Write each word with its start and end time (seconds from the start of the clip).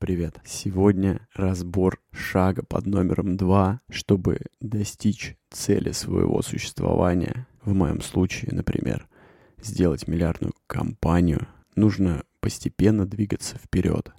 Привет. 0.00 0.40
Сегодня 0.46 1.28
разбор 1.34 2.00
шага 2.10 2.64
под 2.64 2.86
номером 2.86 3.36
два, 3.36 3.82
чтобы 3.90 4.38
достичь 4.58 5.36
цели 5.50 5.92
своего 5.92 6.40
существования. 6.40 7.46
В 7.62 7.74
моем 7.74 8.00
случае, 8.00 8.52
например, 8.54 9.06
сделать 9.62 10.08
миллиардную 10.08 10.54
компанию, 10.66 11.46
нужно 11.76 12.24
постепенно 12.40 13.04
двигаться 13.04 13.58
вперед. 13.58 14.10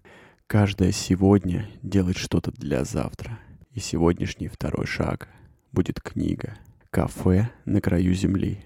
Каждое 0.45 0.91
сегодня 0.91 1.67
делать 1.81 2.17
что-то 2.17 2.51
для 2.51 2.83
завтра. 2.83 3.39
И 3.71 3.79
сегодняшний 3.79 4.49
второй 4.49 4.85
шаг 4.85 5.29
будет 5.71 5.99
книга 5.99 6.59
«Кафе 6.91 7.49
на 7.65 7.81
краю 7.81 8.13
земли». 8.13 8.63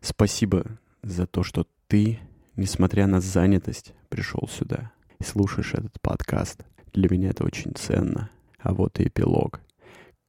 Спасибо 0.00 0.66
за 1.00 1.28
то, 1.28 1.44
что 1.44 1.64
ты, 1.86 2.18
несмотря 2.56 3.06
на 3.06 3.20
занятость, 3.20 3.94
пришел 4.08 4.48
сюда 4.48 4.90
и 5.18 5.24
слушаешь 5.24 5.74
этот 5.74 6.00
подкаст. 6.00 6.64
Для 6.92 7.08
меня 7.10 7.30
это 7.30 7.44
очень 7.44 7.72
ценно. 7.74 8.30
А 8.58 8.72
вот 8.72 8.98
и 9.00 9.04
эпилог. 9.04 9.60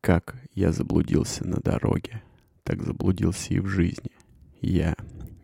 Как 0.02 0.36
я 0.54 0.72
заблудился 0.72 1.48
на 1.48 1.58
дороге, 1.58 2.22
так 2.64 2.84
заблудился 2.84 3.54
и 3.54 3.59
в 3.59 3.68
жизни. 3.68 4.12
Я 4.62 4.95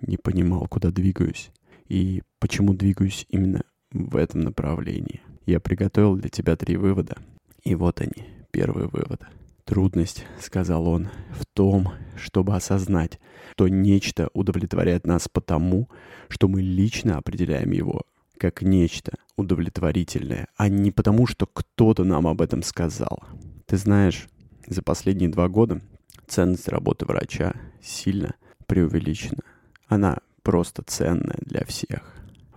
не 0.01 0.17
понимал, 0.17 0.67
куда 0.67 0.91
двигаюсь 0.91 1.51
и 1.87 2.21
почему 2.39 2.73
двигаюсь 2.73 3.25
именно 3.29 3.63
в 3.91 4.15
этом 4.15 4.41
направлении. 4.41 5.21
Я 5.45 5.59
приготовил 5.59 6.15
для 6.15 6.29
тебя 6.29 6.55
три 6.55 6.77
вывода. 6.77 7.17
И 7.63 7.75
вот 7.75 8.01
они, 8.01 8.27
первый 8.51 8.87
вывод. 8.87 9.21
Трудность, 9.65 10.25
сказал 10.41 10.87
он, 10.87 11.09
в 11.31 11.45
том, 11.45 11.93
чтобы 12.17 12.55
осознать, 12.55 13.19
что 13.53 13.67
нечто 13.67 14.29
удовлетворяет 14.33 15.05
нас 15.05 15.29
потому, 15.29 15.89
что 16.27 16.47
мы 16.47 16.61
лично 16.61 17.17
определяем 17.17 17.71
его 17.71 18.01
как 18.43 18.61
нечто 18.61 19.13
удовлетворительное, 19.37 20.49
а 20.57 20.67
не 20.67 20.91
потому, 20.91 21.27
что 21.27 21.45
кто-то 21.45 22.03
нам 22.03 22.27
об 22.27 22.41
этом 22.41 22.61
сказал. 22.61 23.23
Ты 23.65 23.77
знаешь, 23.77 24.27
за 24.67 24.81
последние 24.81 25.29
два 25.29 25.47
года 25.47 25.79
ценность 26.27 26.67
работы 26.67 27.05
врача 27.05 27.53
сильно 27.81 28.35
преувеличена. 28.65 29.43
Она 29.87 30.17
просто 30.41 30.83
ценная 30.85 31.39
для 31.39 31.63
всех. 31.63 32.01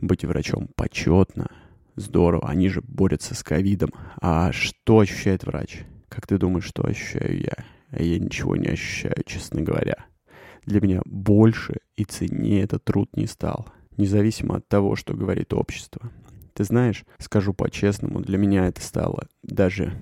Быть 0.00 0.25
врачом 0.25 0.69
почетно, 0.75 1.47
здорово, 1.94 2.48
они 2.48 2.69
же 2.69 2.80
борются 2.80 3.36
с 3.36 3.44
ковидом. 3.44 3.92
А 4.20 4.50
что 4.50 4.98
ощущает 4.98 5.44
врач? 5.44 5.84
Как 6.08 6.27
ты 6.27 6.36
думаешь, 6.36 6.66
что 6.66 6.84
ощущаю 6.84 7.41
я? 7.41 7.64
А 7.91 8.03
я 8.03 8.19
ничего 8.19 8.56
не 8.56 8.66
ощущаю, 8.66 9.22
честно 9.25 9.62
говоря. 9.62 10.05
Для 10.64 10.80
меня 10.80 11.00
больше 11.05 11.77
и 11.94 12.03
ценнее 12.03 12.64
этот 12.64 12.82
труд 12.82 13.16
не 13.16 13.28
стал 13.28 13.69
независимо 13.97 14.56
от 14.56 14.69
того, 14.69 14.97
что 14.97 15.14
говорит 15.14 15.52
общество. 15.52 16.11
Ты 16.55 16.64
знаешь, 16.64 17.05
скажу 17.19 17.52
по-честному, 17.52 18.20
для 18.20 18.38
меня 18.38 18.66
это 18.66 18.80
стало 18.80 19.28
даже 19.42 19.92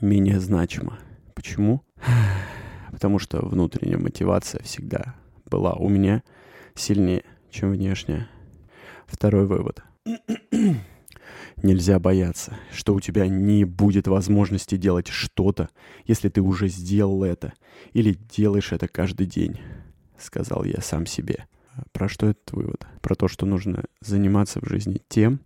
менее 0.00 0.40
значимо. 0.40 0.98
Почему? 1.34 1.82
Потому 2.90 3.18
что 3.18 3.44
внутренняя 3.44 3.98
мотивация 3.98 4.62
всегда 4.62 5.14
была 5.46 5.74
у 5.74 5.88
меня 5.88 6.22
сильнее, 6.74 7.24
чем 7.50 7.70
внешняя. 7.70 8.28
Второй 9.06 9.46
вывод. 9.46 9.82
Нельзя 11.62 11.98
бояться, 12.00 12.58
что 12.72 12.94
у 12.94 13.00
тебя 13.00 13.28
не 13.28 13.64
будет 13.64 14.08
возможности 14.08 14.76
делать 14.76 15.08
что-то, 15.08 15.68
если 16.06 16.28
ты 16.28 16.40
уже 16.40 16.68
сделал 16.68 17.22
это 17.22 17.52
или 17.92 18.14
делаешь 18.14 18.72
это 18.72 18.88
каждый 18.88 19.26
день, 19.26 19.60
сказал 20.18 20.64
я 20.64 20.80
сам 20.80 21.06
себе. 21.06 21.46
Про 21.92 22.08
что 22.08 22.28
этот 22.28 22.52
вывод? 22.52 22.86
Про 23.00 23.14
то, 23.14 23.28
что 23.28 23.46
нужно 23.46 23.84
заниматься 24.00 24.60
в 24.60 24.68
жизни 24.68 25.00
тем, 25.08 25.40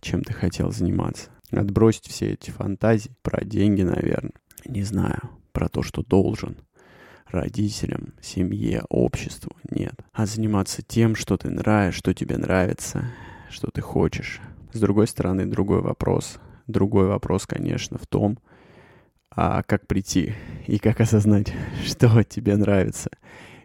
чем 0.00 0.22
ты 0.22 0.32
хотел 0.32 0.70
заниматься. 0.70 1.30
Отбросить 1.50 2.08
все 2.08 2.32
эти 2.32 2.50
фантазии 2.50 3.10
про 3.22 3.44
деньги, 3.44 3.82
наверное. 3.82 4.32
Не 4.64 4.82
знаю, 4.82 5.30
про 5.52 5.68
то, 5.68 5.82
что 5.82 6.02
должен. 6.02 6.56
Родителям, 7.26 8.14
семье, 8.20 8.84
обществу. 8.88 9.56
Нет. 9.70 9.94
А 10.12 10.26
заниматься 10.26 10.82
тем, 10.82 11.16
что 11.16 11.36
ты 11.36 11.50
нравишься, 11.50 11.98
что 11.98 12.14
тебе 12.14 12.36
нравится, 12.36 13.10
что 13.50 13.68
ты 13.72 13.80
хочешь. 13.80 14.40
С 14.72 14.80
другой 14.80 15.08
стороны, 15.08 15.46
другой 15.46 15.80
вопрос. 15.80 16.38
Другой 16.66 17.06
вопрос, 17.06 17.46
конечно, 17.46 17.98
в 17.98 18.06
том, 18.06 18.38
а 19.30 19.62
как 19.64 19.86
прийти 19.86 20.34
и 20.66 20.78
как 20.78 21.00
осознать, 21.00 21.52
что 21.84 22.22
тебе 22.22 22.56
нравится 22.56 23.10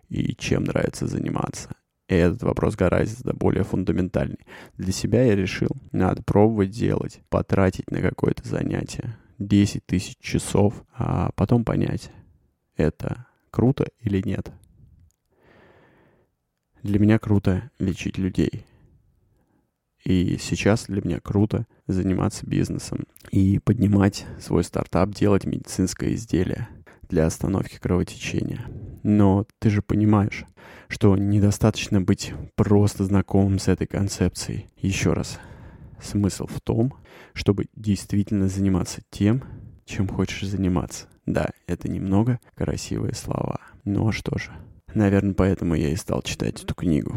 и 0.09 0.36
чем 0.36 0.64
нравится 0.64 1.08
заниматься. 1.08 1.75
И 2.08 2.16
этот 2.16 2.42
вопрос 2.44 2.75
гораздо 2.75 3.34
более 3.34 3.64
фундаментальный. 3.64 4.40
Для 4.78 4.92
себя 4.92 5.24
я 5.24 5.36
решил, 5.36 5.70
надо 5.92 6.24
пробовать 6.24 6.72
делать, 6.72 7.22
потратить 7.30 7.90
на 7.92 8.02
какое-то 8.02 8.47
занятие 8.47 9.16
10 9.38 9.86
тысяч 9.86 10.18
часов, 10.20 10.84
а 10.94 11.31
потом 11.36 11.64
понять, 11.64 12.12
это 12.75 13.28
круто 13.52 13.88
или 14.00 14.22
нет. 14.25 14.52
Для 16.81 16.97
меня 16.97 17.20
круто 17.20 17.70
лечить 17.78 18.18
людей. 18.18 18.66
И 20.03 20.38
сейчас 20.40 20.86
для 20.86 21.02
меня 21.02 21.20
круто 21.20 21.68
заниматься 21.88 22.47
бизнесом 22.47 23.06
и 23.31 23.59
поднимать 23.59 24.26
свой 24.40 24.64
стартап, 24.64 25.12
делать 25.12 25.46
медицинское 25.46 26.14
изделие 26.14 26.70
для 27.09 27.26
остановки 27.26 27.78
кровотечения. 27.78 28.66
Но 29.03 29.45
ты 29.59 29.69
же 29.69 29.81
понимаешь, 29.81 30.45
что 30.87 31.15
недостаточно 31.17 32.01
быть 32.01 32.33
просто 32.55 33.03
знакомым 33.03 33.59
с 33.59 33.67
этой 33.67 33.87
концепцией. 33.87 34.67
Еще 34.77 35.13
раз, 35.13 35.39
смысл 36.01 36.47
в 36.47 36.59
том, 36.61 36.93
чтобы 37.33 37.65
действительно 37.75 38.47
заниматься 38.47 39.01
тем, 39.09 39.43
чем 39.85 40.07
хочешь 40.07 40.47
заниматься. 40.47 41.07
Да, 41.25 41.49
это 41.67 41.89
немного 41.89 42.39
красивые 42.55 43.13
слова. 43.13 43.59
Ну 43.85 44.07
а 44.07 44.11
что 44.11 44.37
же? 44.37 44.51
Наверное, 44.93 45.33
поэтому 45.33 45.75
я 45.75 45.89
и 45.89 45.95
стал 45.95 46.21
читать 46.21 46.63
эту 46.63 46.73
книгу. 46.73 47.16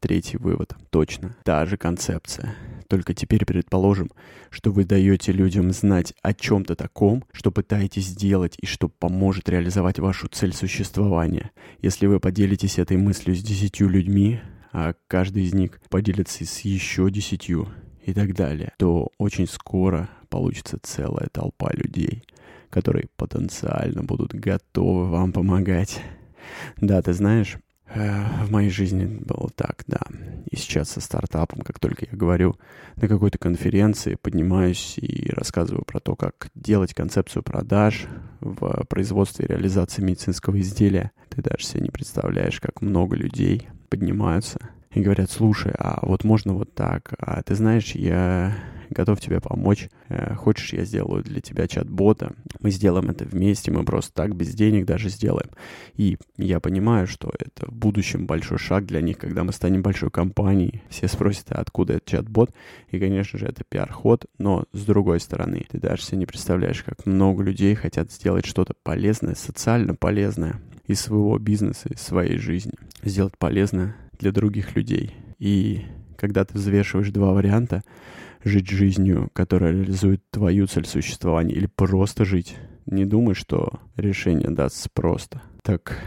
Третий 0.00 0.38
вывод. 0.38 0.74
Точно. 0.90 1.36
Та 1.44 1.66
же 1.66 1.76
концепция. 1.76 2.54
Только 2.90 3.14
теперь 3.14 3.46
предположим, 3.46 4.10
что 4.50 4.72
вы 4.72 4.84
даете 4.84 5.30
людям 5.30 5.70
знать 5.70 6.12
о 6.22 6.34
чем-то 6.34 6.74
таком, 6.74 7.24
что 7.30 7.52
пытаетесь 7.52 8.06
сделать 8.06 8.56
и 8.60 8.66
что 8.66 8.88
поможет 8.88 9.48
реализовать 9.48 10.00
вашу 10.00 10.26
цель 10.26 10.52
существования. 10.52 11.52
Если 11.80 12.08
вы 12.08 12.18
поделитесь 12.18 12.80
этой 12.80 12.96
мыслью 12.96 13.36
с 13.36 13.44
десятью 13.44 13.88
людьми, 13.88 14.40
а 14.72 14.94
каждый 15.06 15.44
из 15.44 15.54
них 15.54 15.80
поделится 15.88 16.44
с 16.44 16.62
еще 16.62 17.12
десятью 17.12 17.68
и 18.04 18.12
так 18.12 18.34
далее, 18.34 18.72
то 18.76 19.10
очень 19.18 19.46
скоро 19.46 20.10
получится 20.28 20.76
целая 20.82 21.28
толпа 21.30 21.70
людей, 21.72 22.24
которые 22.70 23.06
потенциально 23.16 24.02
будут 24.02 24.34
готовы 24.34 25.08
вам 25.08 25.32
помогать. 25.32 26.02
Да, 26.80 27.00
ты 27.02 27.12
знаешь, 27.12 27.56
в 27.94 28.50
моей 28.50 28.70
жизни 28.70 29.04
было 29.04 29.50
так, 29.54 29.84
да. 29.86 30.00
И 30.50 30.56
сейчас 30.56 30.90
со 30.90 31.00
стартапом, 31.00 31.60
как 31.60 31.78
только 31.78 32.06
я 32.10 32.16
говорю 32.16 32.56
на 32.96 33.08
какой-то 33.08 33.38
конференции, 33.38 34.16
поднимаюсь 34.20 34.98
и 34.98 35.30
рассказываю 35.30 35.84
про 35.84 36.00
то, 36.00 36.16
как 36.16 36.50
делать 36.54 36.94
концепцию 36.94 37.42
продаж 37.42 38.06
в 38.40 38.84
производстве 38.88 39.46
и 39.46 39.48
реализации 39.48 40.02
медицинского 40.02 40.58
изделия, 40.60 41.10
ты 41.28 41.42
даже 41.42 41.64
себе 41.64 41.82
не 41.82 41.90
представляешь, 41.90 42.60
как 42.60 42.80
много 42.80 43.16
людей 43.16 43.68
поднимаются 43.88 44.58
и 44.92 45.00
говорят, 45.00 45.30
слушай, 45.30 45.72
а 45.78 46.00
вот 46.02 46.24
можно 46.24 46.54
вот 46.54 46.74
так, 46.74 47.14
а 47.18 47.42
ты 47.42 47.54
знаешь, 47.54 47.92
я 47.94 48.56
готов 48.90 49.20
тебе 49.20 49.40
помочь. 49.40 49.88
Э, 50.08 50.34
хочешь, 50.34 50.72
я 50.72 50.84
сделаю 50.84 51.22
для 51.22 51.40
тебя 51.40 51.66
чат-бота. 51.66 52.34
Мы 52.60 52.70
сделаем 52.70 53.10
это 53.10 53.24
вместе, 53.24 53.70
мы 53.70 53.84
просто 53.84 54.12
так 54.12 54.34
без 54.34 54.54
денег 54.54 54.86
даже 54.86 55.08
сделаем. 55.08 55.50
И 55.94 56.18
я 56.36 56.60
понимаю, 56.60 57.06
что 57.06 57.32
это 57.38 57.70
в 57.70 57.74
будущем 57.74 58.26
большой 58.26 58.58
шаг 58.58 58.86
для 58.86 59.00
них, 59.00 59.18
когда 59.18 59.44
мы 59.44 59.52
станем 59.52 59.82
большой 59.82 60.10
компанией. 60.10 60.82
Все 60.88 61.08
спросят, 61.08 61.46
а 61.50 61.60
откуда 61.60 61.94
этот 61.94 62.08
чат-бот? 62.08 62.50
И, 62.90 62.98
конечно 62.98 63.38
же, 63.38 63.46
это 63.46 63.64
пиар-ход, 63.68 64.26
но 64.38 64.64
с 64.72 64.84
другой 64.84 65.20
стороны, 65.20 65.66
ты 65.70 65.78
даже 65.78 66.02
себе 66.02 66.18
не 66.18 66.26
представляешь, 66.26 66.82
как 66.82 67.06
много 67.06 67.42
людей 67.42 67.74
хотят 67.74 68.10
сделать 68.12 68.46
что-то 68.46 68.74
полезное, 68.82 69.34
социально 69.34 69.94
полезное 69.94 70.60
из 70.86 71.00
своего 71.00 71.38
бизнеса, 71.38 71.88
из 71.88 72.00
своей 72.00 72.38
жизни. 72.38 72.72
Сделать 73.02 73.38
полезное 73.38 73.96
для 74.18 74.32
других 74.32 74.74
людей. 74.76 75.14
И 75.38 75.84
когда 76.16 76.44
ты 76.44 76.54
взвешиваешь 76.54 77.10
два 77.10 77.32
варианта, 77.32 77.82
жить 78.44 78.68
жизнью, 78.68 79.30
которая 79.32 79.72
реализует 79.72 80.22
твою 80.30 80.66
цель 80.66 80.86
существования, 80.86 81.54
или 81.54 81.66
просто 81.66 82.24
жить. 82.24 82.56
Не 82.86 83.04
думай, 83.04 83.34
что 83.34 83.80
решение 83.96 84.50
дастся 84.50 84.88
просто. 84.92 85.42
Так 85.62 85.98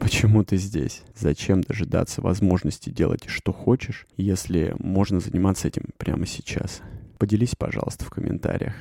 почему 0.00 0.44
ты 0.44 0.56
здесь? 0.56 1.02
Зачем 1.14 1.62
дожидаться 1.62 2.20
возможности 2.20 2.90
делать, 2.90 3.24
что 3.26 3.52
хочешь, 3.52 4.06
если 4.16 4.74
можно 4.78 5.20
заниматься 5.20 5.68
этим 5.68 5.84
прямо 5.96 6.26
сейчас? 6.26 6.82
Поделись, 7.18 7.54
пожалуйста, 7.56 8.04
в 8.04 8.10
комментариях 8.10 8.74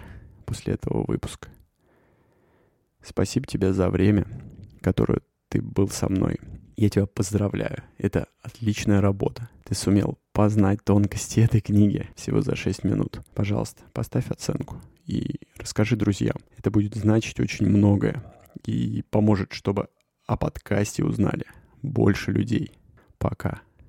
после 0.46 0.74
этого 0.74 1.06
выпуска. 1.08 1.50
Спасибо 3.02 3.48
тебе 3.48 3.74
за 3.74 3.90
время, 3.90 4.28
которое 4.82 5.22
ты 5.50 5.62
был 5.62 5.90
со 5.90 6.10
мной. 6.10 6.38
Я 6.76 6.90
тебя 6.90 7.08
поздравляю. 7.08 7.84
Это 7.98 8.28
отличная 8.44 9.02
работа. 9.02 9.50
Ты 9.64 9.74
сумел 9.76 10.20
познать 10.38 10.84
тонкости 10.84 11.40
этой 11.40 11.62
книги 11.62 12.08
всего 12.16 12.42
за 12.42 12.56
6 12.56 12.84
минут. 12.84 13.22
Пожалуйста, 13.34 13.82
поставь 13.92 14.30
оценку 14.30 14.80
и 15.08 15.40
расскажи 15.58 15.96
друзьям. 15.96 16.38
Это 16.60 16.70
будет 16.70 16.94
значить 16.94 17.40
очень 17.40 17.68
многое 17.68 18.24
и 18.64 19.04
поможет, 19.10 19.52
чтобы 19.52 19.88
о 20.28 20.38
подкасте 20.38 21.04
узнали 21.04 21.46
больше 21.82 22.32
людей. 22.32 22.72
Пока. 23.18 23.62